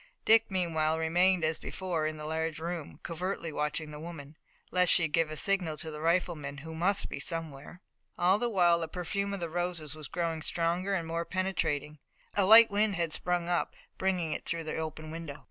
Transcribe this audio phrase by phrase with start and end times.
[0.25, 4.35] Dick meanwhile remained as before in the large room, covertly watching the woman,
[4.71, 7.81] lest she give a signal to the rifleman who must be somewhere.
[8.17, 11.99] All the while the perfume of the roses was growing stronger and more penetrating,
[12.33, 15.39] a light wind that had sprung up bringing it through the open window.